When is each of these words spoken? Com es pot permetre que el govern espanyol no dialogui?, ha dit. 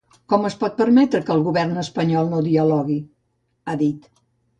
Com 0.33 0.45
es 0.47 0.53
pot 0.61 0.77
permetre 0.77 1.19
que 1.27 1.31
el 1.35 1.43
govern 1.47 1.75
espanyol 1.81 2.31
no 2.31 2.39
dialogui?, 2.47 2.97
ha 3.67 3.77
dit. 3.83 4.09